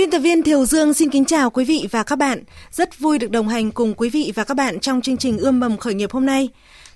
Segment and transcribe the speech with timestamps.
[0.00, 2.42] Biên tập viên Thiều Dương xin kính chào quý vị và các bạn.
[2.72, 5.60] Rất vui được đồng hành cùng quý vị và các bạn trong chương trình Ươm
[5.60, 6.48] mầm khởi nghiệp hôm nay.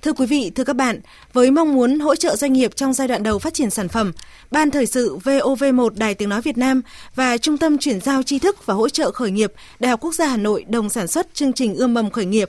[0.03, 1.01] Thưa quý vị, thưa các bạn,
[1.33, 4.13] với mong muốn hỗ trợ doanh nghiệp trong giai đoạn đầu phát triển sản phẩm,
[4.51, 6.83] Ban Thời sự VOV1 Đài Tiếng Nói Việt Nam
[7.15, 10.15] và Trung tâm Chuyển giao tri thức và hỗ trợ khởi nghiệp Đại học Quốc
[10.15, 12.49] gia Hà Nội đồng sản xuất chương trình Ươm mầm khởi nghiệp.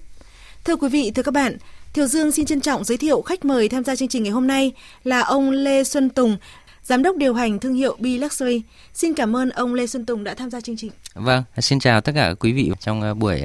[0.64, 1.58] Thưa quý vị, thưa các bạn,
[1.94, 4.48] Thiều Dương xin trân trọng giới thiệu khách mời tham gia chương trình ngày hôm
[4.48, 4.72] nay
[5.04, 6.38] là ông Lê Xuân Tùng,
[6.84, 8.62] Giám đốc điều hành thương hiệu B Luxury.
[8.94, 10.92] Xin cảm ơn ông Lê Xuân Tùng đã tham gia chương trình.
[11.14, 13.42] Vâng, xin chào tất cả quý vị trong ờ, buổi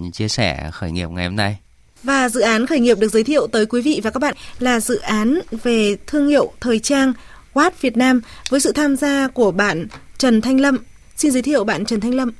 [0.00, 1.56] uh, chia sẻ khởi nghiệp ngày hôm nay.
[2.02, 4.80] Và dự án khởi nghiệp được giới thiệu tới quý vị và các bạn là
[4.80, 7.12] dự án về thương hiệu thời trang
[7.54, 9.86] Watt Việt Nam với sự tham gia của bạn
[10.18, 10.78] Trần Thanh Lâm.
[11.16, 12.32] Xin giới thiệu bạn Trần Thanh Lâm.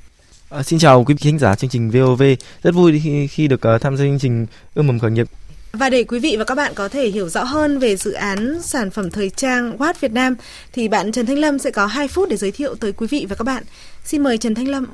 [0.50, 2.22] À, xin chào quý vị khán giả chương trình VOV.
[2.62, 5.26] Rất vui khi, khi được uh, tham gia chương trình ươm mầm khởi nghiệp.
[5.72, 8.62] Và để quý vị và các bạn có thể hiểu rõ hơn về dự án
[8.62, 10.34] sản phẩm thời trang Watt Việt Nam
[10.72, 13.26] thì bạn Trần Thanh Lâm sẽ có 2 phút để giới thiệu tới quý vị
[13.28, 13.62] và các bạn.
[14.04, 14.86] Xin mời Trần Thanh Lâm.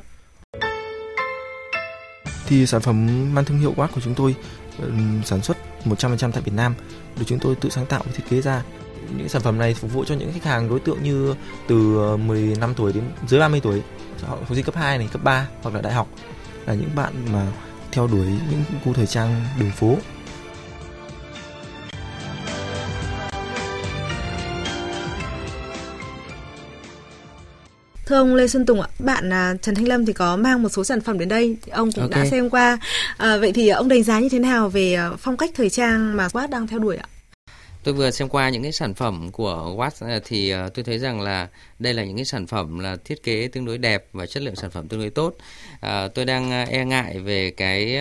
[2.47, 4.35] Thì sản phẩm mang thương hiệu Watt của chúng tôi
[5.25, 6.75] sản xuất 100% tại Việt Nam
[7.19, 8.63] được chúng tôi tự sáng tạo và thiết kế ra.
[9.17, 11.35] Những sản phẩm này phục vụ cho những khách hàng đối tượng như
[11.69, 11.77] từ
[12.17, 13.83] 15 tuổi đến dưới 30 tuổi,
[14.23, 16.09] học sinh cấp 2 này, cấp 3 hoặc là đại học
[16.67, 17.47] là những bạn mà
[17.93, 19.97] theo đuổi những gu thời trang đường phố
[28.07, 30.69] Thưa ông Lê Xuân Tùng ạ, bạn à, Trần Thanh Lâm thì có mang một
[30.69, 32.25] số sản phẩm đến đây, thì ông cũng okay.
[32.25, 32.79] đã xem qua.
[33.17, 36.17] À, vậy thì ông đánh giá như thế nào về à, phong cách thời trang
[36.17, 37.07] mà Watt đang theo đuổi ạ?
[37.85, 40.99] Tôi vừa xem qua những cái sản phẩm của Watt à, thì à, tôi thấy
[40.99, 44.27] rằng là đây là những cái sản phẩm là thiết kế tương đối đẹp và
[44.27, 45.37] chất lượng sản phẩm tương đối tốt.
[45.81, 47.99] À, tôi đang à, e ngại về cái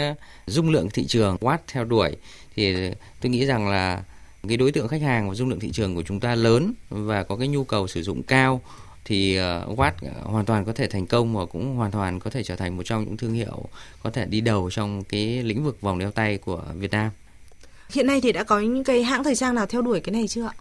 [0.47, 2.11] dung lượng thị trường Watt theo đuổi
[2.55, 2.75] thì
[3.21, 4.03] tôi nghĩ rằng là
[4.47, 7.23] cái đối tượng khách hàng và dung lượng thị trường của chúng ta lớn và
[7.23, 8.61] có cái nhu cầu sử dụng cao
[9.05, 9.37] thì
[9.75, 9.91] Watt
[10.23, 12.83] hoàn toàn có thể thành công và cũng hoàn toàn có thể trở thành một
[12.85, 13.65] trong những thương hiệu
[14.03, 17.11] có thể đi đầu trong cái lĩnh vực vòng đeo tay của Việt Nam.
[17.89, 20.27] Hiện nay thì đã có những cái hãng thời trang nào theo đuổi cái này
[20.27, 20.53] chưa ạ?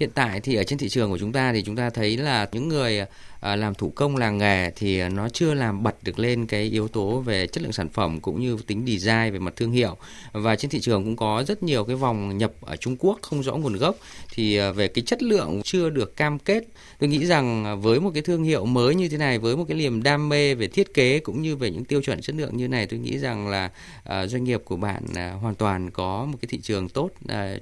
[0.00, 2.48] Hiện tại thì ở trên thị trường của chúng ta thì chúng ta thấy là
[2.52, 3.04] những người
[3.40, 6.62] À, làm thủ công làng nghề thì à, nó chưa làm bật được lên cái
[6.62, 9.96] yếu tố về chất lượng sản phẩm cũng như tính design về mặt thương hiệu.
[10.32, 13.42] Và trên thị trường cũng có rất nhiều cái vòng nhập ở Trung Quốc không
[13.42, 13.96] rõ nguồn gốc.
[14.34, 16.64] Thì à, về cái chất lượng chưa được cam kết.
[16.98, 19.64] Tôi nghĩ rằng à, với một cái thương hiệu mới như thế này với một
[19.68, 22.56] cái niềm đam mê về thiết kế cũng như về những tiêu chuẩn chất lượng
[22.56, 23.70] như này tôi nghĩ rằng là
[24.04, 25.02] à, doanh nghiệp của bạn
[25.40, 27.10] hoàn toàn có một cái thị trường tốt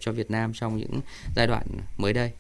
[0.01, 1.01] cho Việt Nam trong những
[1.37, 1.67] giai đoạn
[1.99, 2.31] mới đây.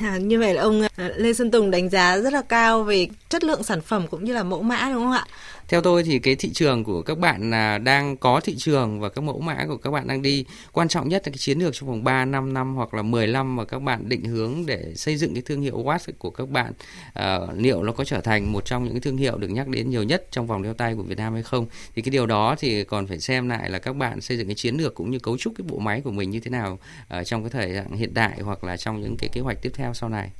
[0.00, 3.08] À, như vậy là ông à, Lê Xuân Tùng đánh giá rất là cao về
[3.28, 5.26] chất lượng sản phẩm cũng như là mẫu mã đúng không ạ?
[5.68, 9.08] Theo tôi thì cái thị trường của các bạn là đang có thị trường và
[9.08, 10.44] các mẫu mã của các bạn đang đi.
[10.72, 13.26] Quan trọng nhất là cái chiến lược trong vòng 3 5 năm hoặc là 10
[13.26, 16.48] năm mà các bạn định hướng để xây dựng cái thương hiệu Watt của các
[16.48, 16.72] bạn
[17.12, 19.90] à, liệu nó có trở thành một trong những cái thương hiệu được nhắc đến
[19.90, 21.66] nhiều nhất trong vòng đeo tay của Việt Nam hay không?
[21.94, 24.54] Thì cái điều đó thì còn phải xem lại là các bạn xây dựng cái
[24.54, 26.78] chiến lược cũng như cấu trúc cái bộ máy của mình như thế nào
[27.18, 29.72] uh, trong cái thời gian hiện đại hoặc là trong những cái kế hoạch tiếp
[29.74, 30.30] theo sau này.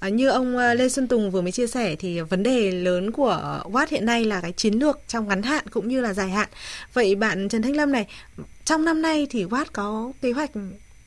[0.00, 3.10] À, như ông ờ, Lê Xuân Tùng vừa mới chia sẻ thì vấn đề lớn
[3.10, 6.30] của Watt hiện nay là cái chiến lược trong ngắn hạn cũng như là dài
[6.30, 6.48] hạn.
[6.92, 8.06] Vậy bạn Trần Thanh Lâm này,
[8.64, 10.50] trong năm nay thì Watt có kế hoạch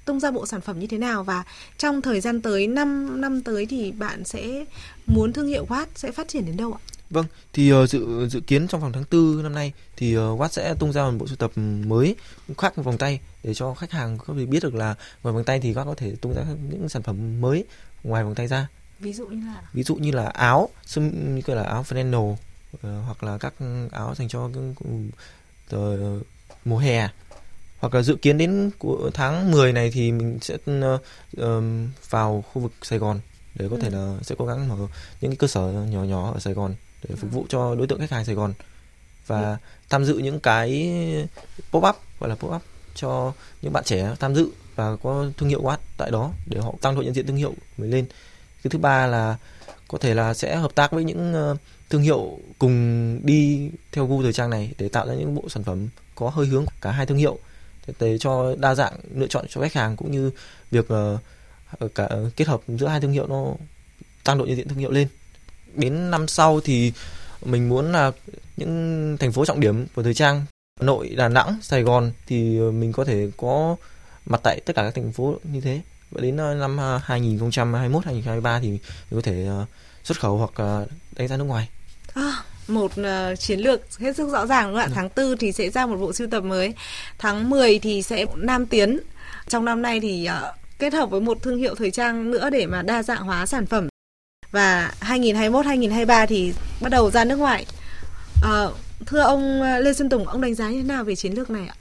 [0.06, 1.44] tung ra bộ sản phẩm như thế nào và
[1.78, 4.66] trong thời gian tới 5 năm tới thì bạn sẽ
[5.08, 6.80] muốn thương hiệu Watt sẽ phát triển đến đâu ạ?
[7.10, 10.48] Vâng, thì uh, dự dự kiến trong vòng tháng 4 năm nay thì uh, Watt
[10.48, 11.52] sẽ tung ra một bộ sưu tập
[11.88, 12.16] mới
[12.58, 15.60] khác vòng tay để cho khách hàng có thể biết được là ngoài vòng tay
[15.60, 17.64] thì Watt có thể tung ra những sản phẩm mới
[18.04, 18.68] ngoài vòng tay ra
[19.00, 22.38] ví dụ như là ví dụ như là áo như là áo flannel uh,
[22.82, 23.54] hoặc là các
[23.92, 24.50] áo dành cho
[25.76, 26.26] uh,
[26.66, 27.10] mùa hè
[27.80, 28.72] hoặc là dự kiến đến
[29.14, 31.02] tháng 10 này thì mình sẽ uh,
[32.10, 33.20] vào khu vực Sài Gòn
[33.56, 33.82] để có ừ.
[33.82, 34.76] thể là sẽ cố gắng mở
[35.22, 38.00] những cái cơ sở nhỏ nhỏ ở Sài Gòn để phục vụ cho đối tượng
[38.00, 38.54] khách hàng Sài Gòn
[39.28, 39.58] và ừ.
[39.90, 40.94] tham dự những cái
[41.72, 42.62] pop up gọi là pop up
[42.96, 46.74] cho những bạn trẻ tham dự và có thương hiệu Watt tại đó để họ
[46.82, 48.06] tăng độ nhận diện thương hiệu mình lên
[48.64, 49.38] cái thứ ba là
[49.88, 51.56] có thể là sẽ hợp tác với những ờ,
[51.90, 55.64] thương hiệu cùng đi theo gu thời trang này để tạo ra những bộ sản
[55.64, 57.40] phẩm có hơi hướng cả hai thương hiệu
[58.00, 60.32] để cho đa dạng lựa chọn cho khách hàng cũng như
[60.72, 63.54] việc uh, cả kết hợp giữa hai thương hiệu nó
[64.24, 65.08] tăng độ nhận diện thương hiệu lên
[65.76, 66.94] đến năm sau thì
[67.46, 68.12] mình muốn là
[68.58, 70.46] những thành phố trọng điểm của thời trang
[70.80, 73.76] Hà Nội, Đà Nẵng, Sài Gòn thì mình có thể có
[74.26, 75.82] mặt tại tất cả các thành phố như thế.
[76.12, 78.80] Và đến năm 2021 2023 thì mình
[79.12, 79.48] có thể
[80.04, 80.86] xuất khẩu hoặc
[81.16, 81.70] đánh ra nước ngoài.
[82.14, 82.34] À,
[82.68, 84.88] một uh, chiến lược hết sức rõ ràng đúng không ạ?
[84.90, 84.92] Ừ.
[84.96, 86.74] Tháng 4 thì sẽ ra một bộ sưu tập mới.
[87.18, 89.00] Tháng 10 thì sẽ Nam Tiến.
[89.48, 92.66] Trong năm nay thì uh, kết hợp với một thương hiệu thời trang nữa để
[92.66, 93.88] mà đa dạng hóa sản phẩm.
[94.52, 97.66] Và 2021 2023 thì bắt đầu ra nước ngoài.
[98.46, 101.50] Uh, thưa ông Lê Xuân Tùng, ông đánh giá như thế nào về chiến lược
[101.50, 101.76] này ạ?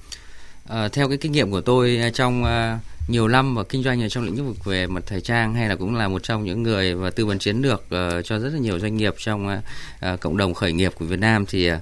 [0.68, 4.08] À, theo cái kinh nghiệm của tôi trong uh, nhiều năm và kinh doanh ở
[4.08, 6.94] trong lĩnh vực về mặt thời trang hay là cũng là một trong những người
[6.94, 10.36] và tư vấn chiến lược uh, cho rất là nhiều doanh nghiệp trong uh, cộng
[10.36, 11.78] đồng khởi nghiệp của Việt Nam thì uh,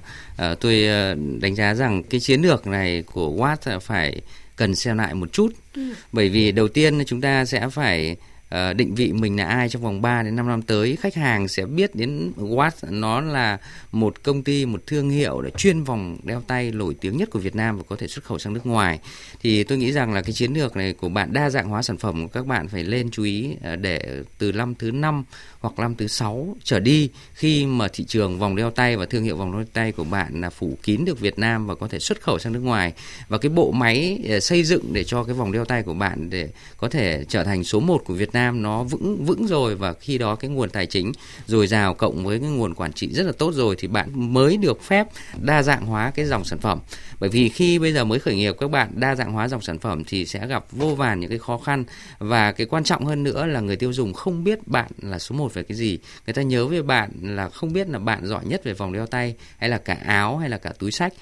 [0.59, 4.21] tôi uh, đánh giá rằng cái chiến lược này của Watt phải
[4.55, 5.81] cần xem lại một chút ừ.
[6.11, 8.15] bởi vì đầu tiên chúng ta sẽ phải
[8.55, 11.47] uh, định vị mình là ai trong vòng 3 đến 5 năm tới khách hàng
[11.47, 13.57] sẽ biết đến Watt nó là
[13.91, 17.39] một công ty một thương hiệu đã chuyên vòng đeo tay nổi tiếng nhất của
[17.39, 18.99] Việt Nam và có thể xuất khẩu sang nước ngoài.
[19.41, 21.97] Thì tôi nghĩ rằng là cái chiến lược này của bạn đa dạng hóa sản
[21.97, 25.23] phẩm của các bạn phải lên chú ý ờ, để từ năm thứ năm
[25.59, 29.23] hoặc năm thứ sáu trở đi khi mà thị trường vòng đeo tay và thương
[29.23, 31.99] hiệu vòng đeo tay của bạn là phủ kín được Việt Nam và có thể
[31.99, 32.93] xuất khẩu sang nước ngoài.
[33.27, 36.29] Và cái bộ máy ờ, xây dựng để cho cái vòng đeo tay của bạn
[36.29, 39.75] để có thể trở thành số 1 của Việt Nam Nam nó vững vững rồi
[39.75, 41.11] và khi đó cái nguồn tài chính
[41.45, 44.57] dồi dào cộng với cái nguồn quản trị rất là tốt rồi thì bạn mới
[44.57, 45.07] được phép
[45.41, 46.79] đa dạng hóa cái dòng sản phẩm.
[47.19, 49.79] Bởi vì khi bây giờ mới khởi nghiệp, các bạn đa dạng hóa dòng sản
[49.79, 51.83] phẩm thì sẽ gặp vô vàn những cái khó khăn.
[52.19, 55.35] Và cái quan trọng hơn nữa là người tiêu dùng không biết bạn là số
[55.35, 55.99] 1 về cái gì.
[56.25, 59.05] Người ta nhớ về bạn là không biết là bạn giỏi nhất về vòng đeo
[59.05, 61.13] tay hay là cả áo hay là cả túi sách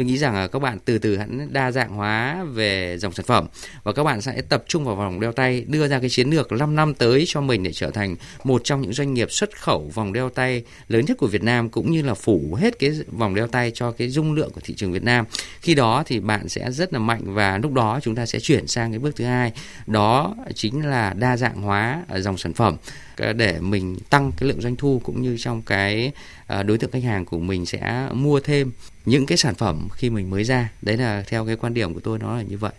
[0.00, 3.26] tôi nghĩ rằng là các bạn từ từ hãy đa dạng hóa về dòng sản
[3.26, 3.46] phẩm
[3.82, 6.52] và các bạn sẽ tập trung vào vòng đeo tay, đưa ra cái chiến lược
[6.52, 9.90] 5 năm tới cho mình để trở thành một trong những doanh nghiệp xuất khẩu
[9.94, 13.34] vòng đeo tay lớn nhất của Việt Nam cũng như là phủ hết cái vòng
[13.34, 15.24] đeo tay cho cái dung lượng của thị trường Việt Nam.
[15.60, 18.66] Khi đó thì bạn sẽ rất là mạnh và lúc đó chúng ta sẽ chuyển
[18.66, 19.52] sang cái bước thứ hai,
[19.86, 22.76] đó chính là đa dạng hóa ờ, dòng sản phẩm.
[23.16, 26.12] Ờ, để mình tăng cái lượng doanh thu cũng như trong cái
[26.46, 28.72] ờ, đối tượng khách hàng của mình sẽ mua thêm
[29.04, 30.70] những cái sản phẩm khi mình mới ra.
[30.82, 32.72] Đấy là theo cái quan điểm của tôi nó là như vậy.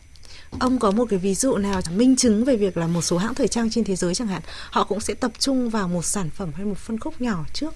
[0.60, 3.36] Ông có một cái ví dụ nào minh chứng về việc là một số hãng
[3.36, 6.30] thời trang trên thế giới chẳng hạn, họ cũng sẽ tập trung vào một sản
[6.30, 7.74] phẩm hay một phân khúc nhỏ trước?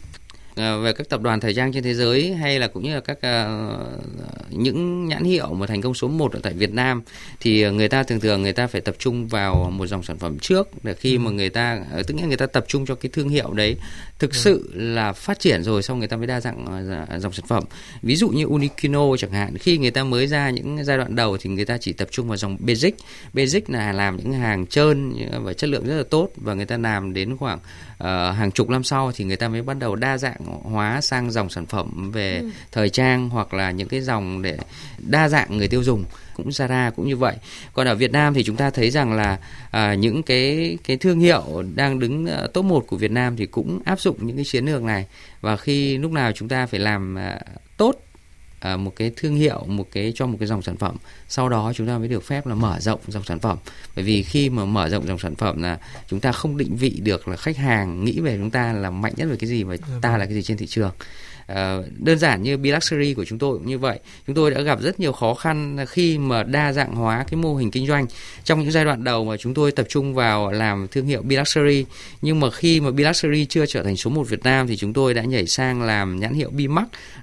[0.55, 3.17] Về các tập đoàn thời trang trên thế giới hay là cũng như là các
[3.17, 7.01] uh, những nhãn hiệu mà thành công số 1 ở tại Việt Nam
[7.39, 10.39] thì người ta thường thường người ta phải tập trung vào một dòng sản phẩm
[10.39, 11.19] trước để khi ừ.
[11.19, 13.75] mà người ta ờ, tức nghĩa người ta tập trung cho cái thương hiệu đấy
[14.19, 14.37] thực ừ.
[14.37, 16.65] sự là phát triển rồi xong người ta mới đa dạng
[17.15, 17.63] uh, dòng sản phẩm
[18.01, 21.37] ví dụ như Uniqlo chẳng hạn khi người ta mới ra những giai đoạn đầu
[21.37, 22.95] thì người ta chỉ tập trung vào dòng basic
[23.33, 25.13] basic là làm những hàng trơn
[25.43, 27.59] và chất lượng rất là tốt và người ta làm đến khoảng
[28.03, 31.31] uh, hàng chục năm sau thì người ta mới bắt đầu đa dạng hóa sang
[31.31, 32.49] dòng sản phẩm về ừ.
[32.71, 34.57] thời trang hoặc là những cái dòng để
[34.97, 36.05] đa dạng người tiêu dùng
[36.35, 37.35] cũng Zara cũng như vậy.
[37.73, 39.39] Còn ở Việt Nam thì chúng ta thấy rằng là
[39.71, 43.45] à, những cái cái thương hiệu đang đứng uh, top 1 của Việt Nam thì
[43.45, 45.05] cũng áp dụng những cái chiến lược này
[45.41, 47.41] và khi lúc nào chúng ta phải làm uh,
[47.77, 47.95] tốt
[48.59, 50.95] À, một cái thương hiệu một cái cho một cái dòng sản phẩm.
[51.27, 53.57] Sau đó chúng ta mới được phép là mở rộng dòng sản phẩm.
[53.95, 56.99] Bởi vì khi mà mở rộng dòng sản phẩm là chúng ta không định vị
[57.03, 59.77] được là khách hàng nghĩ về chúng ta là mạnh nhất về cái gì và
[60.01, 60.19] ta vâng.
[60.19, 60.91] là cái gì trên thị trường
[61.47, 63.99] Ờ, đơn giản như Be Luxury của chúng tôi cũng như vậy.
[64.27, 67.55] Chúng tôi đã gặp rất nhiều khó khăn khi mà đa dạng hóa cái mô
[67.55, 68.05] hình kinh doanh.
[68.43, 71.35] Trong những giai đoạn đầu mà chúng tôi tập trung vào làm thương hiệu Be
[71.35, 71.85] Luxury
[72.21, 74.93] nhưng mà khi mà Be Luxury chưa trở thành số 1 Việt Nam thì chúng
[74.93, 76.65] tôi đã nhảy sang làm nhãn hiệu Be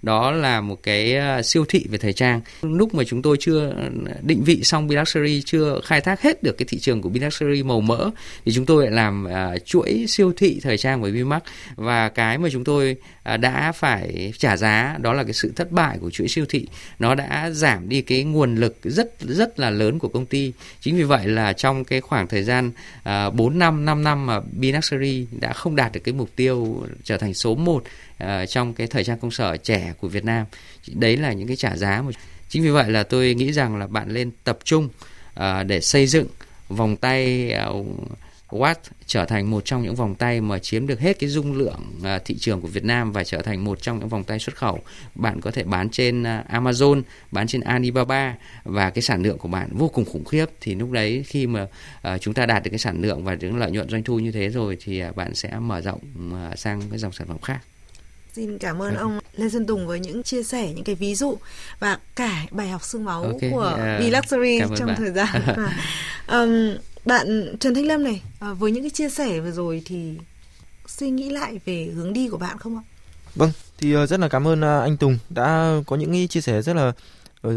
[0.03, 2.41] đó là một cái ờ, siêu thị về thời trang.
[2.63, 3.91] Lúc mà chúng tôi chưa ờ,
[4.23, 7.21] định vị xong Be Luxury chưa khai thác hết được cái thị trường của Be
[7.21, 8.11] Luxury màu mỡ
[8.45, 11.39] thì chúng tôi lại làm uh, chuỗi siêu thị thời trang với Be
[11.77, 12.97] và cái mà chúng tôi
[13.35, 16.67] uh, đã phải trả giá đó là cái sự thất bại của chuỗi siêu thị.
[16.99, 20.53] Nó đã giảm đi cái nguồn lực rất rất là lớn của công ty.
[20.81, 22.71] Chính vì vậy là trong cái khoảng thời gian
[23.03, 26.87] à, uh, 4 năm 5 năm mà Binaxery đã không đạt được cái mục tiêu
[27.05, 27.83] trở thành số 1 uh,
[28.19, 30.47] à, trong cái thời trang công sở trẻ của Việt Nam.
[30.95, 32.13] Đấy là những cái trả giá mà
[32.49, 34.89] chính vì vậy là tôi nghĩ rằng là bạn nên tập trung
[35.41, 36.27] uh, để xây dựng
[36.69, 37.87] vòng tay uh,
[38.53, 38.75] Watt
[39.07, 42.19] trở thành một trong những vòng tay mà chiếm được hết cái dung lượng à,
[42.25, 44.79] thị trường của Việt Nam và trở thành một trong những vòng tay xuất khẩu.
[45.15, 49.49] Bạn có thể bán trên à, Amazon, bán trên Alibaba và cái sản lượng của
[49.49, 51.67] bạn vô cùng khủng khiếp thì lúc đấy khi mà
[52.03, 54.33] à, chúng ta đạt được cái sản lượng và những lợi nhuận doanh thu như
[54.33, 56.01] thế rồi thì bạn sẽ mở rộng
[56.57, 57.61] sang cái dòng sản phẩm khác.
[58.33, 61.37] Xin cảm ơn ông Lê Xuân Tùng với những chia sẻ, những cái ví dụ
[61.79, 64.97] và cả bài học xương máu okay, của uh, Be Luxury trong bạn.
[64.97, 65.29] thời gian.
[66.27, 70.15] um, bạn Trần Thanh Lâm này, à, với những cái chia sẻ vừa rồi thì
[70.87, 72.83] suy nghĩ lại về hướng đi của bạn không ạ?
[73.35, 76.41] Vâng, thì ờ, rất là cảm ơn à, anh Tùng đã có những cái chia
[76.41, 76.93] sẻ rất là
[77.49, 77.55] uh,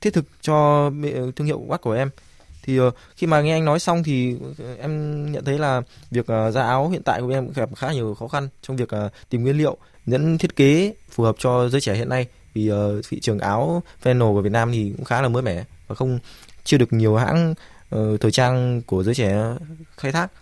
[0.00, 0.90] thiết thực cho
[1.36, 2.10] thương hiệu Watt của em
[2.62, 4.36] thì uh, khi mà nghe anh nói xong thì
[4.78, 8.14] em nhận thấy là việc uh, ra áo hiện tại của em gặp khá nhiều
[8.14, 8.88] khó khăn trong việc
[9.30, 12.70] tìm nguyên liệu nhẫn thiết kế phù hợp cho giới trẻ hiện nay vì
[13.08, 16.18] thị trường áo flannel của Việt Nam thì cũng khá là mới mẻ và không
[16.64, 17.54] chưa được nhiều hãng
[17.94, 19.44] uh, thời trang của giới trẻ
[19.96, 20.32] khai thác.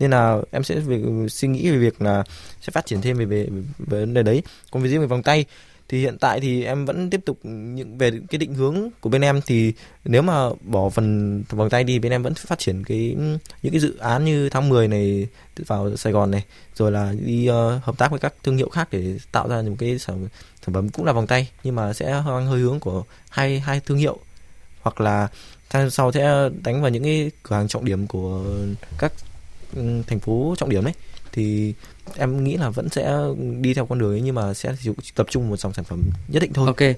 [0.00, 2.24] Nên là em sẽ về, suy nghĩ về việc là
[2.60, 3.46] sẽ phát triển thêm về về,
[3.78, 4.42] về vấn đề đấy.
[4.70, 5.44] Còn về riêng về vòng tay
[5.88, 9.22] thì hiện tại thì em vẫn tiếp tục những về cái định hướng của bên
[9.22, 9.40] em.
[9.46, 9.72] Thì
[10.04, 13.16] nếu mà bỏ phần vòng tay đi bên em vẫn phát triển cái
[13.62, 15.28] những cái dự án như tháng 10 này
[15.66, 16.44] vào Sài Gòn này
[16.74, 19.76] rồi là đi uh, hợp tác với các thương hiệu khác để tạo ra những
[19.76, 20.28] cái sản,
[20.66, 23.98] sản phẩm cũng là vòng tay nhưng mà sẽ hơi hướng của hai hai thương
[23.98, 24.18] hiệu.
[24.82, 25.28] Hoặc là
[25.90, 28.44] sau sẽ đánh vào những cái cửa hàng trọng điểm của
[28.98, 29.12] các
[29.76, 30.94] ừ, thành phố trọng điểm đấy
[31.32, 31.74] thì
[32.16, 33.16] em nghĩ là vẫn sẽ
[33.60, 34.74] đi theo con đường ấy, nhưng mà sẽ
[35.14, 36.66] tập trung một dòng sản phẩm nhất định thôi.
[36.66, 36.96] Ok.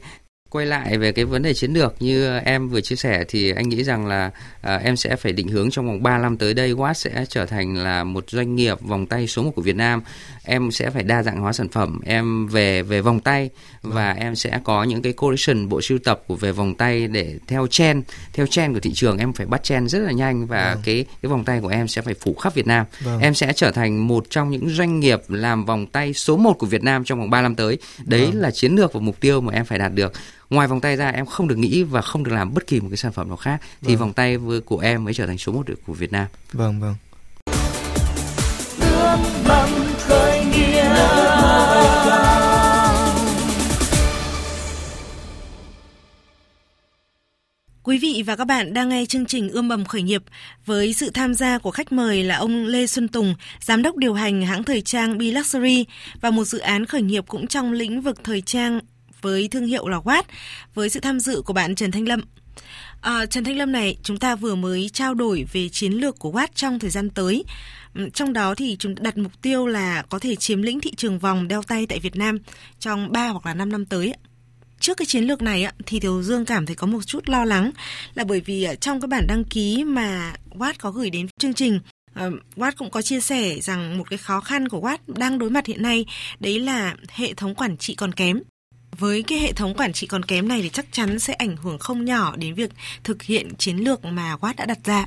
[0.50, 3.68] Quay lại về cái vấn đề chiến lược như em vừa chia sẻ thì anh
[3.68, 4.30] nghĩ rằng là
[4.62, 7.46] à, em sẽ phải định hướng trong vòng 3 năm tới đây Watt sẽ trở
[7.46, 10.02] thành là một doanh nghiệp vòng tay số 1 của Việt Nam.
[10.44, 13.50] Em sẽ phải đa dạng hóa sản phẩm, em về về vòng tay
[13.82, 17.38] và em sẽ có những cái collection bộ sưu tập của về vòng tay để
[17.46, 20.74] theo trend, theo trend của thị trường em phải bắt trend rất là nhanh và
[20.74, 20.82] vâng.
[20.84, 22.86] cái cái vòng tay của em sẽ phải phủ khắp Việt Nam.
[23.00, 23.20] Vâng.
[23.20, 26.66] Em sẽ trở thành một trong những doanh nghiệp làm vòng tay số 1 của
[26.66, 27.78] Việt Nam trong vòng 3 năm tới.
[28.04, 28.40] Đấy vâng.
[28.40, 30.12] là chiến lược và mục tiêu mà em phải đạt được
[30.50, 32.88] ngoài vòng tay ra em không được nghĩ và không được làm bất kỳ một
[32.90, 33.98] cái sản phẩm nào khác thì vâng.
[33.98, 36.26] vòng tay của em mới trở thành số 1 của Việt Nam.
[36.52, 36.94] Vâng vâng.
[47.86, 50.22] Quý vị và các bạn đang nghe chương trình Ươm mầm khởi nghiệp
[50.64, 54.14] với sự tham gia của khách mời là ông Lê Xuân Tùng, giám đốc điều
[54.14, 55.86] hành hãng thời trang Be Luxury
[56.20, 58.80] và một dự án khởi nghiệp cũng trong lĩnh vực thời trang
[59.26, 60.22] với thương hiệu là Watt
[60.74, 62.20] với sự tham dự của bạn Trần Thanh Lâm.
[63.00, 66.32] À, Trần Thanh Lâm này, chúng ta vừa mới trao đổi về chiến lược của
[66.32, 67.44] Watt trong thời gian tới.
[67.94, 71.18] Ừ, trong đó thì chúng đặt mục tiêu là có thể chiếm lĩnh thị trường
[71.18, 72.38] vòng đeo tay tại Việt Nam
[72.78, 74.14] trong 3 hoặc là 5 năm tới.
[74.80, 77.70] Trước cái chiến lược này thì Thiếu Dương cảm thấy có một chút lo lắng
[78.14, 81.54] là bởi vì à, trong cái bản đăng ký mà Watt có gửi đến chương
[81.54, 81.80] trình
[82.14, 85.50] ờ, Watt cũng có chia sẻ rằng một cái khó khăn của Watt đang đối
[85.50, 86.06] mặt hiện nay
[86.40, 88.40] đấy là hệ thống quản trị còn kém
[88.98, 91.78] với cái hệ thống quản trị còn kém này thì chắc chắn sẽ ảnh hưởng
[91.78, 92.70] không nhỏ đến việc
[93.04, 95.06] thực hiện chiến lược mà Watt đã đặt ra.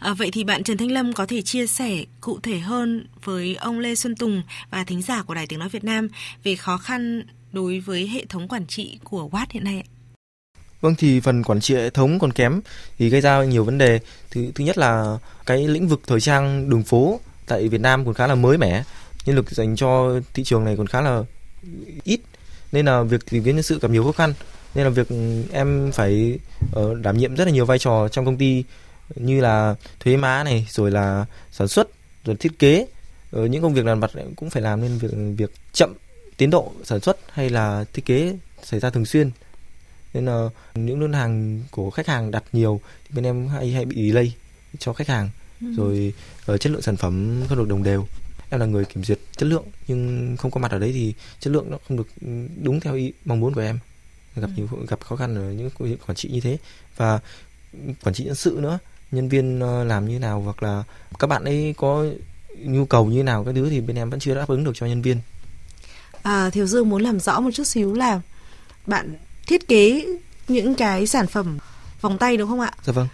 [0.00, 3.54] À, vậy thì bạn Trần Thanh Lâm có thể chia sẻ cụ thể hơn với
[3.54, 6.08] ông Lê Xuân Tùng và thính giả của Đài Tiếng Nói Việt Nam
[6.42, 7.22] về khó khăn
[7.52, 9.88] đối với hệ thống quản trị của Watt hiện nay ạ?
[10.80, 12.60] Vâng thì phần quản trị hệ thống còn kém
[12.98, 14.00] thì gây ra nhiều vấn đề.
[14.30, 18.14] Thứ thứ nhất là cái lĩnh vực thời trang đường phố tại Việt Nam còn
[18.14, 18.84] khá là mới mẻ,
[19.26, 21.22] nhân lực dành cho thị trường này còn khá là
[22.04, 22.20] ít
[22.72, 24.34] nên là việc tìm kiếm nhân sự gặp nhiều khó khăn.
[24.74, 25.08] Nên là việc
[25.52, 26.38] em phải
[26.76, 28.64] uh, đảm nhiệm rất là nhiều vai trò trong công ty
[29.14, 31.88] như là thuế má này rồi là sản xuất
[32.24, 32.86] rồi thiết kế.
[33.36, 35.94] Uh, những công việc làm vặt cũng phải làm nên việc việc chậm
[36.36, 39.30] tiến độ sản xuất hay là thiết kế xảy ra thường xuyên.
[40.14, 43.84] Nên là những đơn hàng của khách hàng đặt nhiều thì bên em hay hay
[43.84, 44.34] bị delay
[44.78, 45.30] cho khách hàng.
[45.60, 45.66] Ừ.
[45.76, 46.12] rồi
[46.52, 48.06] uh, chất lượng sản phẩm không được đồng đều
[48.50, 51.50] em là người kiểm duyệt chất lượng nhưng không có mặt ở đấy thì chất
[51.50, 52.08] lượng nó không được
[52.62, 53.78] đúng theo ý mong muốn của em
[54.36, 54.52] gặp ừ.
[54.56, 55.70] nhiều gặp khó khăn ở những
[56.06, 56.58] quản trị như thế
[56.96, 57.20] và
[58.02, 58.78] quản trị nhân sự nữa
[59.10, 60.84] nhân viên ờ, làm như nào hoặc là
[61.18, 62.06] các bạn ấy có
[62.58, 64.86] nhu cầu như nào cái thứ thì bên em vẫn chưa đáp ứng được cho
[64.86, 65.18] nhân viên
[66.22, 68.20] à, Thiều Dương muốn làm rõ một chút xíu là
[68.86, 69.14] bạn
[69.46, 70.06] thiết kế
[70.48, 71.58] những cái sản phẩm
[72.00, 72.72] vòng tay đúng không ạ?
[72.84, 73.08] Dạ vâng.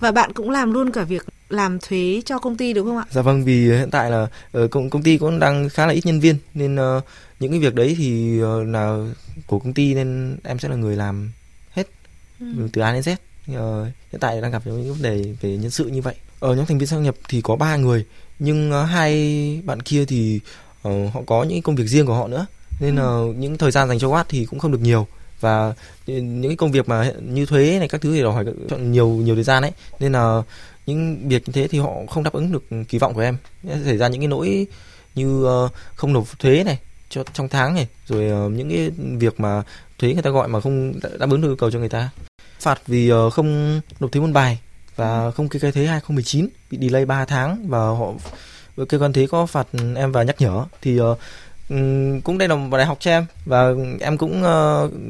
[0.00, 3.04] Và bạn cũng làm luôn cả việc làm thuế cho công ty đúng không ạ?
[3.10, 4.28] Dạ vâng, vì hiện tại là
[4.58, 7.04] uh, công công ty cũng đang khá là ít nhân viên nên uh,
[7.40, 8.98] những cái việc đấy thì uh, là
[9.46, 11.32] của công ty nên em sẽ là người làm
[11.70, 11.86] hết
[12.40, 12.68] ừ.
[12.72, 13.12] từ A đến Z.
[13.50, 16.14] Uh, hiện tại đang gặp những vấn đề về nhân sự như vậy.
[16.40, 18.04] Ở nhóm thành viên sang nhập thì có ba người
[18.38, 20.40] nhưng hai bạn kia thì
[20.84, 22.46] họ có những công việc riêng của họ nữa
[22.80, 23.26] nên ừ.
[23.30, 25.06] uh, những thời gian dành cho Watt thì cũng không được nhiều
[25.40, 25.74] và
[26.06, 29.08] những cái công việc mà như thuế này các thứ thì đòi hỏi chọn nhiều
[29.08, 30.42] nhiều thời gian ấy nên là
[30.86, 33.36] những việc như thế thì họ không đáp ứng được kỳ vọng của em.
[33.84, 34.66] Xảy ra những cái lỗi
[35.14, 39.40] như ờ, không nộp thuế này cho, trong tháng này, rồi ờ, những cái việc
[39.40, 39.62] mà
[39.98, 42.10] thuế người ta gọi mà không đáp ứng được yêu cầu cho người ta.
[42.60, 44.58] Phạt vì ờ, không nộp thuế môn bài
[44.96, 48.12] và không kê khai thuế 2019 bị delay 3 tháng và họ
[48.88, 50.64] cơ quan thuế có phạt em và nhắc nhở.
[50.82, 51.00] Thì
[52.24, 54.42] cũng đây là một bài học cho em và em cũng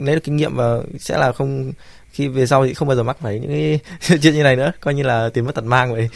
[0.04, 1.72] lấy được kinh nghiệm và sẽ là không
[2.12, 3.81] khi về sau thì không bao giờ mắc phải những cái
[4.23, 6.09] chuyện như này nữa coi như là tiền mất tật mang vậy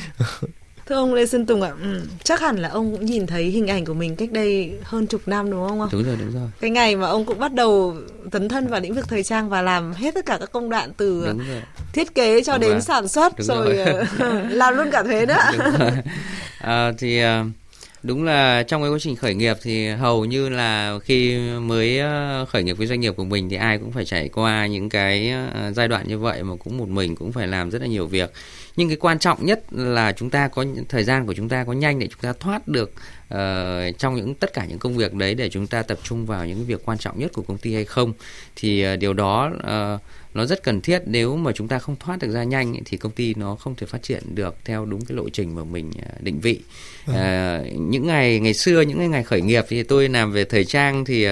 [0.89, 3.67] Thưa ông Lê Xuân Tùng ạ, ừ, chắc hẳn là ông cũng nhìn thấy hình
[3.67, 5.87] ảnh của mình cách đây hơn chục năm đúng không ạ?
[5.93, 6.51] Đúng rồi, đúng rồi.
[6.61, 7.97] Cái ngày mà ông cũng bắt đầu
[8.31, 10.93] tấn thân vào lĩnh vực thời trang và làm hết tất cả các công đoạn
[10.97, 11.35] từ
[11.93, 12.81] thiết kế cho đúng đến rồi.
[12.81, 14.05] sản xuất đúng rồi, rồi.
[14.19, 15.37] Ờ, làm luôn cả thuế nữa.
[15.59, 15.91] Đúng rồi.
[16.59, 17.47] À, thì uh,
[18.07, 22.45] đúng là trong cái quá trình khởi nghiệp thì hầu như là khi mới ờ,
[22.49, 25.31] khởi nghiệp với doanh nghiệp của mình thì ai cũng phải trải qua những cái
[25.31, 28.07] ờ, giai đoạn như vậy mà cũng một mình cũng phải làm rất là nhiều
[28.07, 28.33] việc.
[28.77, 31.73] Nhưng cái quan trọng nhất là chúng ta có, thời gian của chúng ta có
[31.73, 32.93] nhanh để chúng ta thoát được
[33.35, 36.47] uh, trong những tất cả những công việc đấy để chúng ta tập trung vào
[36.47, 38.13] những việc quan trọng nhất của công ty hay không
[38.57, 40.01] thì uh, điều đó uh,
[40.35, 41.03] nó rất cần thiết.
[41.07, 43.87] Nếu mà chúng ta không thoát được ra nhanh thì công ty nó không thể
[43.87, 45.91] phát triển được theo đúng cái lộ trình mà mình
[46.21, 46.61] định vị.
[47.07, 51.05] À, những ngày ngày xưa những ngày khởi nghiệp thì tôi làm về thời trang
[51.05, 51.27] thì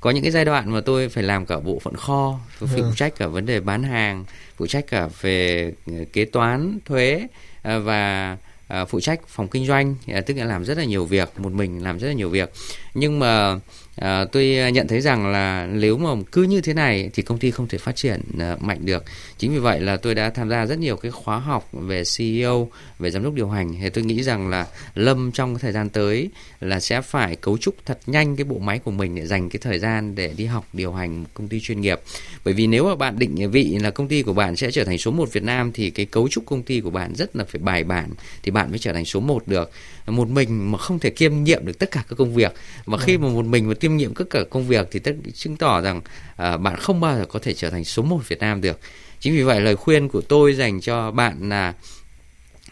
[0.00, 2.92] có những cái giai đoạn mà tôi phải làm cả bộ phận kho phụ ừ.
[2.96, 4.24] trách cả vấn đề bán hàng
[4.56, 5.72] phụ trách cả về
[6.12, 7.26] kế toán thuế
[7.62, 8.36] và
[8.68, 11.52] À, phụ trách phòng kinh doanh à, tức là làm rất là nhiều việc một
[11.52, 12.52] mình làm rất là nhiều việc
[12.94, 13.60] nhưng mà
[13.96, 17.50] À, tôi nhận thấy rằng là nếu mà cứ như thế này thì công ty
[17.50, 19.04] không thể phát triển à, mạnh được.
[19.42, 22.68] Chính vì vậy là tôi đã tham gia rất nhiều cái khóa học về CEO,
[22.98, 23.74] về giám đốc điều hành.
[23.80, 26.30] Thì tôi nghĩ rằng là Lâm trong cái thời gian tới
[26.60, 29.60] là sẽ phải cấu trúc thật nhanh cái bộ máy của mình để dành cái
[29.62, 32.00] thời gian để đi học điều hành một công ty chuyên nghiệp.
[32.44, 34.98] Bởi vì nếu mà bạn định vị là công ty của bạn sẽ trở thành
[34.98, 37.60] số 1 Việt Nam thì cái cấu trúc công ty của bạn rất là phải
[37.60, 38.10] bài bản
[38.42, 39.70] thì bạn mới trở thành số 1 được.
[40.06, 42.54] Một mình mà không thể kiêm nhiệm được tất cả các công việc.
[42.86, 45.56] Mà khi mà một mình mà kiêm nhiệm tất cả công việc thì tất chứng
[45.56, 48.60] tỏ rằng uh, bạn không bao giờ có thể trở thành số 1 Việt Nam
[48.60, 48.78] được.
[49.22, 51.74] Chính vì vậy lời khuyên của tôi dành cho bạn là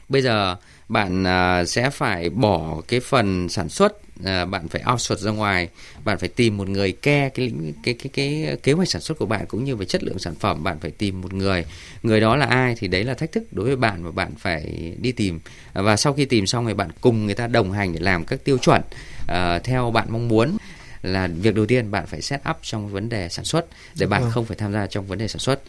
[0.08, 0.56] bây giờ
[0.88, 5.68] bạn uh, sẽ phải bỏ cái phần sản xuất uh, bạn phải outsource ra ngoài
[6.04, 7.52] bạn phải tìm một người ke cái
[7.82, 10.34] cái cái cái kế hoạch sản xuất của bạn cũng như về chất lượng sản
[10.34, 11.64] phẩm bạn phải tìm một người.
[12.02, 14.92] Người đó là ai thì đấy là thách thức đối với bạn và bạn phải
[15.00, 15.40] đi tìm.
[15.72, 18.44] Và sau khi tìm xong thì bạn cùng người ta đồng hành để làm các
[18.44, 18.80] tiêu chuẩn
[19.22, 20.56] uh, theo bạn mong muốn
[21.02, 23.66] là việc đầu tiên bạn phải set up trong vấn đề sản xuất
[23.98, 25.60] để bạn không phải tham gia trong vấn đề sản xuất.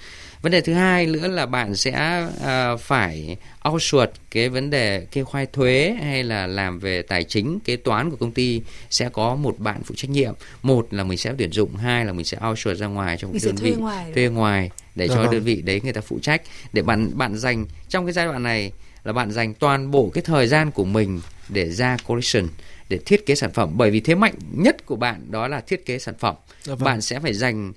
[0.41, 3.37] Vấn đề thứ hai nữa là bạn sẽ uh, phải
[3.69, 8.11] outsource cái vấn đề kê khai thuế hay là làm về tài chính kế toán
[8.11, 10.33] của công ty sẽ có một bạn phụ trách nhiệm.
[10.63, 13.41] Một là mình sẽ tuyển dụng hai là mình sẽ outsource ra ngoài trong cái
[13.45, 16.41] đơn vị thuê ngoài, thuê ngoài để cho đơn vị đấy người ta phụ trách.
[16.73, 18.71] Để bạn bạn dành trong cái giai đoạn này
[19.03, 22.47] là bạn dành toàn bộ cái thời gian của mình để ra collection
[22.91, 23.71] để thiết kế sản phẩm.
[23.77, 26.35] Bởi vì thế mạnh nhất của bạn đó là thiết kế sản phẩm.
[26.63, 26.85] Dạ vâng.
[26.85, 27.73] bạn sẽ phải dành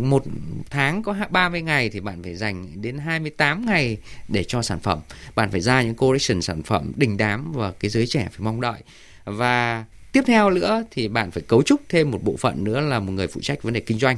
[0.00, 0.24] một
[0.70, 3.96] tháng có 30 ngày thì bạn phải dành đến 28 ngày
[4.28, 5.00] để cho sản phẩm.
[5.34, 8.60] Bạn phải ra những collection sản phẩm đình đám và cái giới trẻ phải mong
[8.60, 8.80] đợi.
[9.24, 12.98] Và tiếp theo nữa thì bạn phải cấu trúc thêm một bộ phận nữa là
[12.98, 14.16] một người phụ trách vấn đề kinh doanh.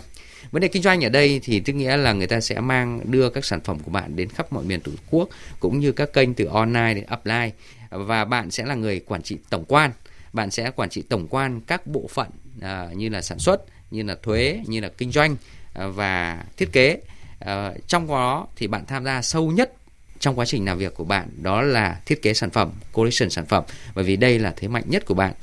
[0.51, 3.31] Vấn đề kinh doanh ở đây thì tức nghĩa là người ta sẽ mang đưa
[3.31, 5.29] các sản phẩm của bạn đến khắp mọi miền tổ quốc
[5.61, 7.51] cũng như các kênh từ online đến upline.
[7.91, 9.91] Và bạn sẽ là người quản trị tổng quan
[10.33, 12.29] bạn sẽ quản trị tổng quan các bộ phận
[12.61, 15.37] à, như là sản xuất như là thuế như là kinh doanh
[15.75, 16.99] à, và thiết kế.
[17.39, 19.73] À, trong đó thì bạn tham gia sâu nhất
[20.19, 23.47] trong quá trình làm việc của bạn đó là thiết kế sản phẩm collection sản
[23.47, 23.65] phẩm.
[23.95, 25.35] Bởi vì đây là thế mạnh nhất của bạn.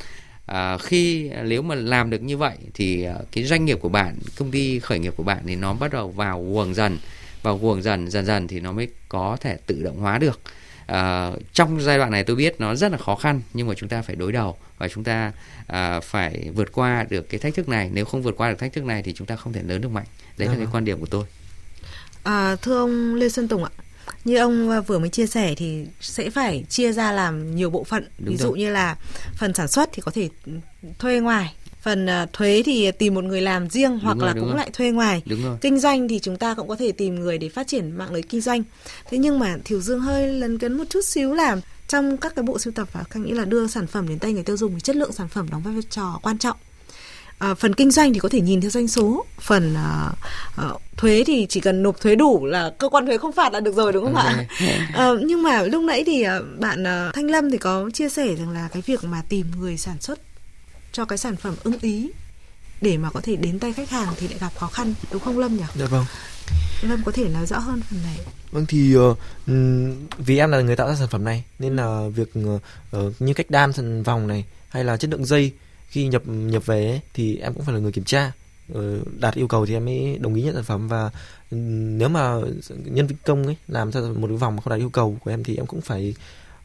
[0.46, 3.90] À, khi à, nếu mà làm được như vậy thì à, cái doanh nghiệp của
[3.90, 6.98] bạn công ty khởi nghiệp của bạn thì nó bắt đầu vào guồng dần
[7.42, 10.40] vào guồng dần dần dần thì nó mới có thể tự động hóa được
[10.88, 13.90] à, trong giai đoạn này tôi biết nó rất là khó khăn nhưng mà chúng
[13.90, 15.32] ta phải đối đầu và chúng ta
[15.68, 18.74] à, phải vượt qua được cái thách thức này nếu không vượt qua được thách
[18.74, 20.06] thức này thì chúng ta không thể lớn được mạnh
[20.38, 20.52] đấy à.
[20.52, 20.76] là cái vâng.
[20.76, 21.26] quan điểm của tôi
[22.24, 23.72] à, thưa ông lê xuân tùng ạ
[24.26, 28.08] như ông vừa mới chia sẻ thì sẽ phải chia ra làm nhiều bộ phận
[28.18, 28.96] Đúng ví dụ như là
[29.38, 30.30] phần sản xuất thì có thể
[31.00, 31.54] thuê ngoài
[31.88, 34.58] phần uh, thuế thì tìm một người làm riêng đúng hoặc rồi, là cũng rồi.
[34.58, 35.22] lại thuê ngoài.
[35.26, 35.58] Đúng rồi.
[35.62, 38.22] kinh doanh thì chúng ta cũng có thể tìm người để phát triển mạng lưới
[38.22, 38.64] kinh doanh.
[39.10, 42.44] Thế nhưng mà thiểu dương hơi lấn cấn một chút xíu là trong các cái
[42.44, 44.74] bộ sưu tập và các nghĩ là đưa sản phẩm đến tay người tiêu dùng
[44.74, 46.58] thì chất lượng sản phẩm đóng vai trò quan trọng.
[47.38, 50.12] À, phần kinh doanh thì có thể nhìn theo doanh số phần à,
[50.58, 50.66] à,
[50.98, 53.76] thuế thì chỉ cần nộp thuế đủ là cơ quan thuế không phạt là được
[53.76, 54.46] rồi đúng không ạ?
[54.94, 56.26] À, nhưng mà lúc nãy thì
[56.60, 59.78] bạn à, thanh lâm thì có chia sẻ rằng là cái việc mà tìm người
[59.78, 60.20] sản xuất
[60.98, 62.12] cho cái sản phẩm ưng ý
[62.82, 65.40] để mà có thể đến tay khách hàng thì lại gặp khó khăn đúng không
[65.40, 65.64] Lâm nhỉ?
[65.76, 66.06] Dạ vâng.
[66.82, 68.18] Lâm có thể nói rõ hơn phần này.
[68.52, 69.18] Vâng thì uh,
[70.18, 73.50] vì em là người tạo ra sản phẩm này nên là việc uh, như cách
[73.50, 73.72] đan
[74.04, 75.52] vòng này hay là chất lượng dây
[75.88, 78.32] khi nhập nhập về ấy, thì em cũng phải là người kiểm tra
[79.20, 81.12] đạt yêu cầu thì em mới đồng ý nhận sản phẩm và
[81.52, 82.36] nếu mà
[82.68, 85.32] nhân viên công ấy làm ra một cái vòng mà không đạt yêu cầu của
[85.32, 86.16] em thì em cũng phải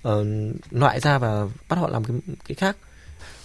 [0.08, 0.26] uh,
[0.70, 2.16] loại ra và bắt họ làm cái
[2.48, 2.76] cái khác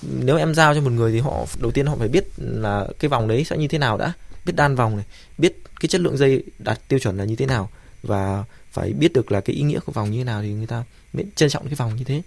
[0.01, 3.09] nếu em giao cho một người thì họ đầu tiên họ phải biết là cái
[3.09, 4.13] vòng đấy sẽ như thế nào đã
[4.45, 5.05] biết đan vòng này
[5.37, 7.69] biết cái chất lượng dây đạt tiêu chuẩn là như thế nào
[8.03, 10.67] và phải biết được là cái ý nghĩa của vòng như thế nào thì người
[10.67, 10.83] ta
[11.13, 12.21] mới trân trọng cái vòng như thế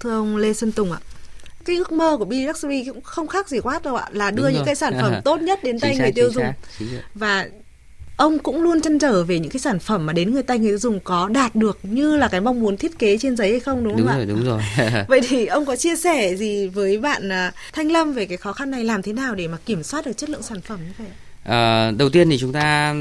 [0.00, 0.98] thưa ông Lê Xuân Tùng ạ
[1.64, 4.42] cái ước mơ của B Luxury cũng không khác gì Watt đâu ạ là đưa
[4.42, 4.66] Đúng những rồi.
[4.66, 5.20] cái sản phẩm À.
[5.24, 6.44] tốt nhất đến tay người tiêu dùng
[7.14, 7.48] và
[8.16, 10.70] ông cũng luôn chăn trở về những cái sản phẩm mà đến người tay người
[10.70, 13.60] tiêu dùng có đạt được như là cái mong muốn thiết kế trên giấy hay
[13.60, 14.16] không đúng không đúng ạ?
[14.16, 14.60] rồi đúng rồi
[15.08, 18.52] Vậy thì ông có chia sẻ gì với bạn à, Thanh Lâm về cái khó
[18.52, 20.92] khăn này làm thế nào để mà kiểm soát được chất lượng sản phẩm như
[20.98, 21.08] vậy?
[21.46, 22.94] Ờ, đầu tiên thì chúng ta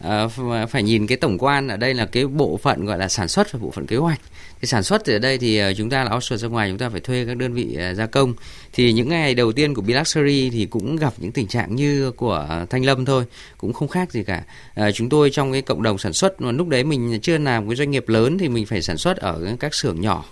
[0.00, 0.26] à,
[0.70, 3.52] phải nhìn cái tổng quan ở đây là cái bộ phận gọi là sản xuất
[3.52, 4.20] và bộ phận kế hoạch.
[4.60, 6.88] Thì sản xuất thì ở đây thì chúng ta là outsource ra ngoài chúng ta
[6.88, 8.34] phải thuê các đơn vị gia công.
[8.72, 12.66] Thì những ngày đầu tiên của Biluxury thì cũng gặp những tình trạng như của
[12.70, 13.24] Thanh Lâm thôi,
[13.58, 14.42] cũng không khác gì cả.
[14.74, 17.68] À, chúng tôi trong cái cộng đồng sản xuất mà lúc đấy mình chưa làm
[17.68, 20.24] cái doanh nghiệp lớn thì mình phải sản xuất ở các xưởng nhỏ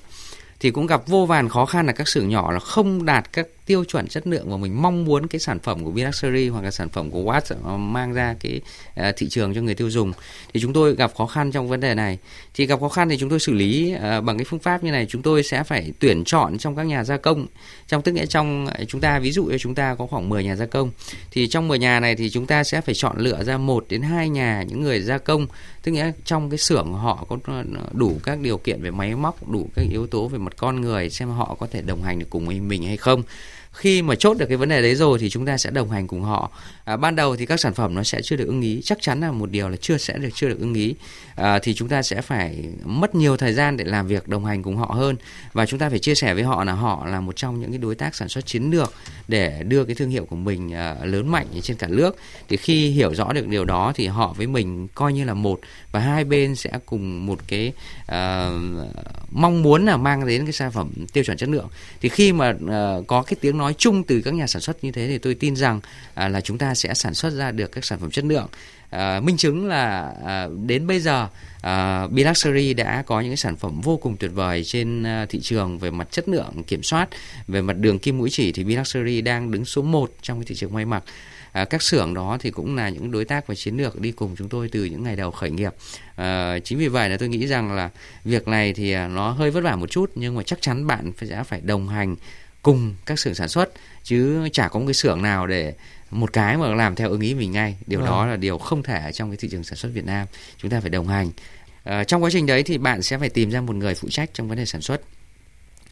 [0.60, 3.46] thì cũng gặp vô vàn khó khăn là các xưởng nhỏ là không đạt các
[3.68, 6.70] tiêu chuẩn chất lượng mà mình mong muốn cái sản phẩm của Vinaxery hoặc là
[6.70, 8.60] sản phẩm của Watts mang ra cái
[8.94, 10.12] à, thị trường cho người tiêu dùng.
[10.54, 12.18] Thì chúng tôi gặp khó khăn trong vấn đề này.
[12.54, 14.90] Thì gặp khó khăn thì chúng tôi xử lý à, bằng cái phương pháp như
[14.90, 15.06] này.
[15.08, 17.46] Chúng tôi sẽ phải tuyển chọn trong các nhà gia công.
[17.88, 20.44] Trong tức nghĩa trong à, chúng ta, ví dụ như chúng ta có khoảng 10
[20.44, 20.90] nhà gia công.
[21.30, 24.02] Thì trong 10 nhà này thì chúng ta sẽ phải chọn lựa ra một đến
[24.02, 25.46] hai nhà những người gia công.
[25.82, 27.38] Tức nghĩa trong cái xưởng họ có
[27.92, 31.10] đủ các điều kiện về máy móc, đủ các yếu tố về mặt con người
[31.10, 33.22] xem họ có thể đồng hành được cùng với mình hay không
[33.78, 36.06] khi mà chốt được cái vấn đề đấy rồi thì chúng ta sẽ đồng hành
[36.06, 36.50] cùng họ.
[36.84, 39.20] À, ban đầu thì các sản phẩm nó sẽ chưa được ưng ý chắc chắn
[39.20, 40.94] là một điều là chưa sẽ được chưa được ưng ý.
[41.34, 44.62] À, thì chúng ta sẽ phải mất nhiều thời gian để làm việc đồng hành
[44.62, 45.16] cùng họ hơn.
[45.52, 47.78] Và chúng ta phải chia sẻ với họ là họ là một trong những cái
[47.78, 48.92] đối tác sản xuất chiến lược
[49.28, 52.16] để đưa cái thương hiệu của mình à, lớn mạnh trên cả nước.
[52.48, 55.60] Thì khi hiểu rõ được điều đó thì họ với mình coi như là một
[55.92, 57.72] và hai bên sẽ cùng một cái
[58.06, 58.50] à,
[59.30, 61.68] mong muốn là mang đến cái sản phẩm tiêu chuẩn chất lượng.
[62.00, 64.84] Thì khi mà à, có cái tiếng nói nói chung từ các nhà sản xuất
[64.84, 65.80] như thế thì tôi tin rằng
[66.14, 68.46] à, là chúng ta sẽ sản xuất ra được các sản phẩm chất lượng.
[68.90, 71.28] À, minh chứng là à, đến bây giờ
[71.62, 75.40] à, Biluxury đã có những cái sản phẩm vô cùng tuyệt vời trên à, thị
[75.42, 77.08] trường về mặt chất lượng kiểm soát
[77.48, 80.54] về mặt đường kim mũi chỉ thì Biluxury đang đứng số 1 trong cái thị
[80.54, 81.02] trường may mặc.
[81.52, 84.36] À, các xưởng đó thì cũng là những đối tác và chiến lược đi cùng
[84.38, 85.74] chúng tôi từ những ngày đầu khởi nghiệp.
[86.16, 87.90] À, chính vì vậy là tôi nghĩ rằng là
[88.24, 91.12] việc này thì à, nó hơi vất vả một chút nhưng mà chắc chắn bạn
[91.20, 92.16] sẽ phải đồng hành
[92.62, 93.70] cùng các xưởng sản xuất
[94.04, 95.74] chứ chả có một cái xưởng nào để
[96.10, 97.76] một cái mà làm theo ứng ý mình ngay.
[97.86, 100.26] Điều đó là điều không thể ở trong cái thị trường sản xuất Việt Nam.
[100.56, 101.30] Chúng ta phải đồng hành.
[101.84, 104.30] À, trong quá trình đấy thì bạn sẽ phải tìm ra một người phụ trách
[104.34, 105.00] trong vấn đề sản xuất.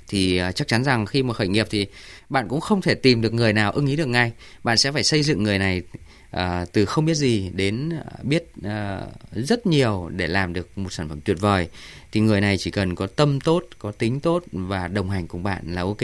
[0.09, 1.87] Thì à, chắc chắn rằng khi mà khởi nghiệp thì
[2.29, 4.33] bạn cũng không thể tìm được người nào ưng ý được ngay.
[4.65, 5.83] Bạn sẽ phải xây dựng người này
[6.31, 7.91] à, từ không biết gì đến
[8.23, 9.01] biết à,
[9.33, 11.69] rất nhiều để làm được một sản phẩm tuyệt vời.
[12.13, 15.43] Thì người này chỉ cần có tâm tốt có tính tốt và đồng hành cùng
[15.43, 16.03] bạn là ok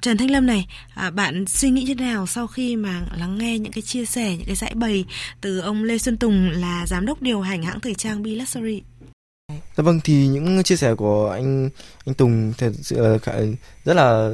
[0.00, 3.38] Trần Thanh Lâm này, à, bạn suy nghĩ như thế nào sau khi mà lắng
[3.38, 5.04] nghe những cái chia sẻ, những cái giải bày
[5.40, 8.82] từ ông Lê Xuân Tùng là giám đốc điều hành hãng thời trang Be Luxury?
[9.48, 11.70] Dạ vâng thì những chia sẻ của anh
[12.06, 13.32] anh Tùng thật sự là khá,
[13.84, 14.30] rất là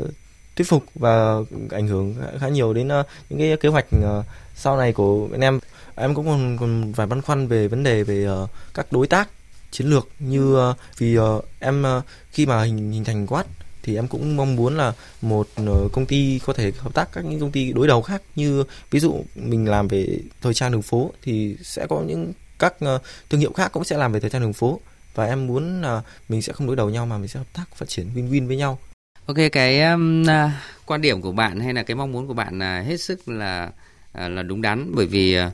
[0.57, 1.37] thuyết phục và
[1.70, 4.24] ảnh hưởng khá, nhiều đến uh, những cái kế hoạch uh,
[4.55, 5.61] sau này của bên em.
[5.94, 9.28] Em cũng còn còn vài băn khoăn về vấn đề về uh, các đối tác
[9.70, 13.44] chiến lược như uh, vì uh, em uh, khi mà hình hình thành quát
[13.83, 14.92] thì em cũng mong muốn là
[15.23, 18.23] một ờ, công ty có thể hợp tác các những công ty đối đầu khác
[18.37, 22.75] như ví dụ mình làm về thời trang đường phố thì sẽ có những các
[22.81, 22.99] ờ,
[23.31, 24.81] thương hiệu khác cũng sẽ làm về thời trang đường phố
[25.14, 27.64] và em muốn là mình sẽ không đối đầu nhau mà mình sẽ hợp tác
[27.77, 28.79] phát triển win-win với nhau.
[29.27, 30.27] Ok cái um,
[30.87, 33.71] quan điểm của bạn hay là cái mong muốn của bạn là hết sức là
[34.12, 35.51] à, là đúng đắn bởi vì ờ,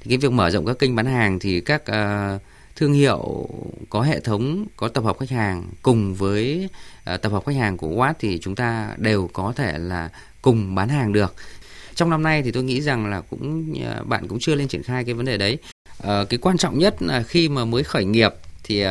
[0.00, 2.42] thì cái việc mở rộng các kênh bán hàng thì các uh,
[2.76, 3.48] thương hiệu
[3.90, 6.68] có hệ thống có tập hợp khách hàng cùng với
[7.14, 10.10] uh, tập hợp khách hàng của Watt thì chúng ta đều có thể là
[10.42, 11.34] cùng bán hàng được.
[11.94, 14.82] Trong năm nay thì tôi nghĩ rằng là cũng uh, bạn cũng chưa lên triển
[14.82, 15.58] khai cái vấn đề đấy.
[16.02, 18.32] uh, cái quan trọng nhất là khi mà mới khởi nghiệp
[18.64, 18.90] thì uh,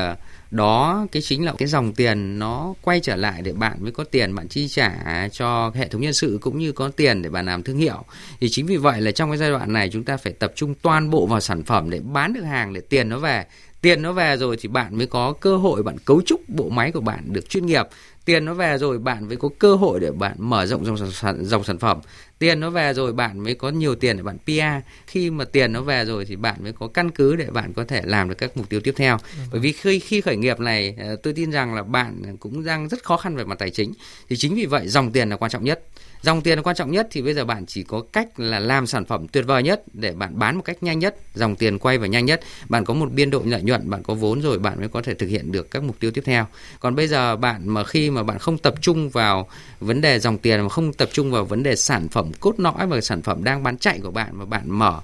[0.52, 4.04] đó cái chính là cái dòng tiền nó quay trở lại để bạn mới có
[4.04, 4.94] tiền bạn chi trả
[5.32, 8.04] cho hệ thống nhân sự cũng như có tiền để bạn làm thương hiệu
[8.40, 10.74] thì chính vì vậy là trong cái giai đoạn này chúng ta phải tập trung
[10.82, 13.46] toàn bộ vào sản phẩm để bán được hàng để tiền nó về
[13.86, 16.92] tiền nó về rồi thì bạn mới có cơ hội bạn cấu trúc bộ máy
[16.92, 17.86] của bạn được chuyên nghiệp.
[18.26, 21.46] Tiền nó về rồi bạn mới có cơ hội để bạn mở rộng dòng sản,
[21.46, 22.00] dòng sản phẩm.
[22.40, 25.74] Tiền nó về rồi bạn mới có nhiều tiền để bạn PR khi mà tiền
[25.74, 28.36] nó về rồi thì bạn mới có căn cứ để bạn có thể làm được
[28.38, 29.18] các mục tiêu tiếp theo.
[29.52, 33.04] Bởi vì khi khi khởi nghiệp này tôi tin rằng là bạn cũng đang rất
[33.04, 33.94] khó khăn về mặt tài chính.
[34.30, 35.84] Thì chính vì vậy dòng tiền là quan trọng nhất
[36.22, 38.88] dòng tiền là quan trọng nhất thì bây giờ bạn chỉ có cách là làm
[38.88, 41.16] sản phẩm tuyệt vời nhất để bạn bán một cách nhanh nhất.
[41.34, 44.14] Dòng tiền quay vào nhanh nhất bạn có một biên độ lợi nhuận bạn có
[44.14, 46.48] vốn rồi bạn mới có thể thực hiện được các mục tiêu tiếp theo.
[46.80, 49.48] Còn bây giờ bạn mà khi mà bạn không tập trung vào
[49.80, 52.88] vấn đề dòng tiền mà không tập trung vào vấn đề sản phẩm cốt lõi
[52.88, 55.02] và sản phẩm đang bán chạy của bạn mà bạn mở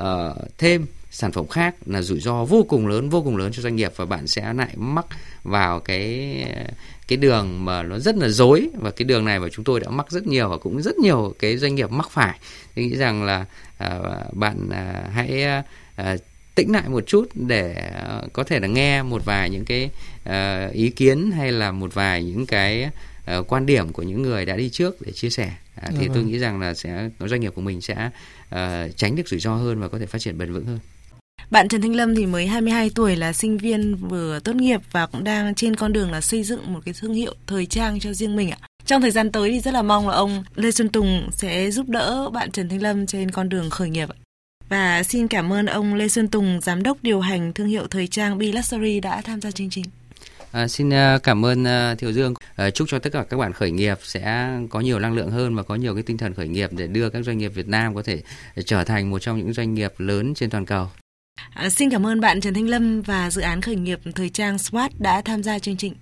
[0.00, 0.04] uh,
[0.58, 3.76] thêm sản phẩm khác là rủi ro vô cùng lớn vô cùng lớn cho doanh
[3.76, 5.06] nghiệp và bạn sẽ lại mắc
[5.42, 6.34] vào cái
[7.10, 9.90] cái đường mà nó rất là dối và cái đường này mà chúng tôi đã
[9.90, 12.38] mắc rất nhiều và cũng rất nhiều cái doanh nghiệp mắc phải.
[12.74, 13.44] Tôi nghĩ rằng là
[13.78, 13.98] à,
[14.32, 15.44] bạn à, hãy
[15.96, 16.16] à,
[16.54, 19.90] tĩnh lại một chút để à, có thể là nghe một vài những cái
[20.24, 22.90] à, ý kiến hay là một vài những cái
[23.24, 25.52] à, quan điểm của những người đã đi trước để chia sẻ.
[25.74, 26.26] À, thì Dạ tôi vâng.
[26.26, 28.10] nghĩ rằng là sẽ doanh nghiệp của mình sẽ
[28.48, 30.78] à, tránh được rủi ro hơn và có thể phát triển bền vững hơn
[31.50, 35.06] bạn Trần Thanh Lâm thì mới 22 tuổi là sinh viên vừa tốt nghiệp và
[35.06, 38.12] cũng đang trên con đường là xây dựng một cái thương hiệu thời trang cho
[38.12, 38.58] riêng mình ạ.
[38.86, 41.88] Trong thời gian tới thì rất là mong là ông Lê Xuân Tùng sẽ giúp
[41.88, 44.16] đỡ bạn Trần Thanh Lâm trên con đường khởi nghiệp ạ.
[44.68, 48.06] Và xin cảm ơn ông Lê Xuân Tùng, giám đốc điều hành thương hiệu thời
[48.06, 49.84] trang Be Luxury đã tham gia chương trình.
[50.52, 52.34] À, xin à, cảm ơn à, uh, Thiều Dương.
[52.56, 55.56] À, chúc cho tất cả các bạn khởi nghiệp sẽ có nhiều năng lượng hơn
[55.56, 57.94] và có nhiều cái tinh thần khởi nghiệp để đưa các doanh nghiệp Việt Nam
[57.94, 58.22] có thể
[58.64, 60.88] trở thành một trong những doanh nghiệp lớn trên toàn cầu.
[61.36, 64.56] À, xin cảm ơn bạn Trần Thanh Lâm và dự án khởi nghiệp thời trang
[64.56, 65.94] SWAT đã tham gia chương trình.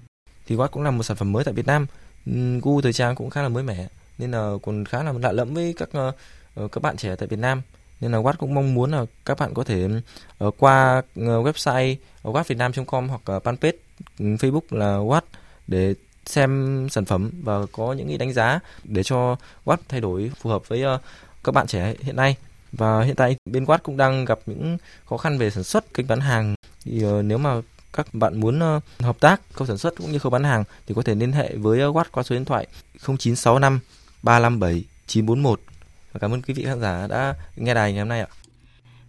[0.46, 1.86] thì SWAT cũng là một sản phẩm mới tại Việt Nam.
[2.62, 3.88] Gu thời trang cũng khá là mới mẻ
[4.18, 6.12] nên là còn khá là lạ lẫm với các ờ,
[6.54, 7.62] ờ, các bạn trẻ tại Việt Nam.
[8.00, 9.88] Nên là Watt cũng mong muốn là các bạn có thể
[10.38, 13.72] ờ, qua ờ, website ờ, wattvietnam.com hoặc uh, fanpage
[14.18, 15.20] Facebook là Watt
[15.66, 15.94] để
[16.26, 20.50] xem sản phẩm và có những cái đánh giá để cho Watt thay đổi phù
[20.50, 20.82] hợp với
[21.44, 22.36] các bạn trẻ hiện nay
[22.72, 26.06] và hiện tại bên Watt cũng đang gặp những khó khăn về sản xuất kênh
[26.06, 26.54] bán hàng
[26.84, 27.60] thì uh, nếu mà
[27.92, 30.94] các bạn muốn uh, hợp tác khâu sản xuất cũng như khâu bán hàng thì
[30.94, 32.66] có thể liên hệ với ờ, Watt qua số điện thoại
[33.06, 33.80] 0965
[34.22, 35.60] 357 941
[36.12, 38.26] và cảm ơn quý vị khán giả đã nghe đài ngày hôm nay ạ.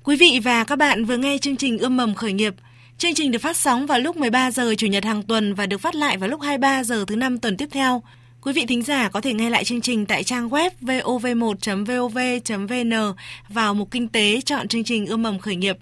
[0.03, 2.53] Quý vị và các bạn vừa nghe chương trình Ươm mầm khởi nghiệp.
[2.97, 5.77] Chương trình được phát sóng vào lúc 13 giờ chủ nhật hàng tuần và được
[5.77, 8.01] phát lại vào lúc 23 giờ thứ năm tuần tiếp theo.
[8.41, 13.13] Quý vị thính giả có thể nghe lại chương trình tại trang web vov1.vov.vn
[13.49, 15.77] vào mục kinh tế chọn chương trình Ươm mầm khởi nghiệp.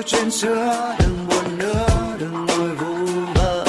[0.00, 0.94] Hết chuyện xưa.
[0.98, 1.86] Đừng buồn nữa,
[2.18, 3.64] đừng ngồi vu vơ.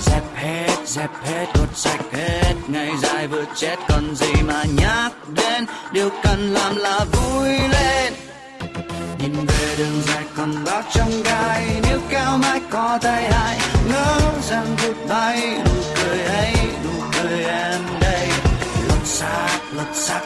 [0.00, 2.54] Dẹp hết dẹp hết gột sạch hết.
[2.68, 5.66] Ngày dài vừa chết, còn gì mà nhắc đến?
[5.92, 8.12] Điều cần làm là vui lên.
[9.18, 11.66] Nhìn về đường dài còn bao trong gai.
[11.82, 14.20] Nếu cao mãi có tay ai ngỡ
[14.50, 15.58] rằng vụt bay.
[15.64, 18.28] Nụ cười ấy, nụ cười em đây.
[18.88, 20.20] Lột xác lột xác